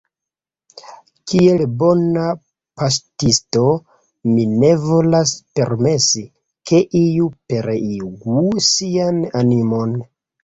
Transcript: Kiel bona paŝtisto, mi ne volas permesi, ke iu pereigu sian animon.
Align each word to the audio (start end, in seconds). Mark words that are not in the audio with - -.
Kiel 1.31 1.59
bona 1.81 2.21
paŝtisto, 2.81 3.65
mi 4.29 4.45
ne 4.63 4.71
volas 4.85 5.33
permesi, 5.59 6.23
ke 6.71 6.81
iu 7.03 7.27
pereigu 7.53 8.39
sian 8.71 9.21
animon. 9.43 9.95